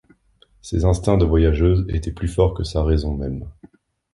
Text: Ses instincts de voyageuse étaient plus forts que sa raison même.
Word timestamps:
Ses 0.63 0.83
instincts 0.83 1.17
de 1.19 1.25
voyageuse 1.27 1.85
étaient 1.89 2.11
plus 2.11 2.27
forts 2.27 2.55
que 2.55 2.63
sa 2.63 2.83
raison 2.83 3.13
même. 3.15 3.45